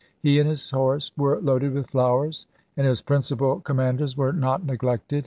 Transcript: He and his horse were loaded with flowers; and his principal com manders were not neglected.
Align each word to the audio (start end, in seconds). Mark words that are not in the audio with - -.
He 0.19 0.39
and 0.39 0.49
his 0.49 0.67
horse 0.71 1.11
were 1.15 1.39
loaded 1.39 1.73
with 1.73 1.91
flowers; 1.91 2.47
and 2.75 2.87
his 2.87 3.03
principal 3.03 3.59
com 3.59 3.77
manders 3.77 4.17
were 4.17 4.33
not 4.33 4.65
neglected. 4.65 5.19